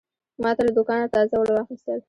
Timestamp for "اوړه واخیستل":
1.37-1.99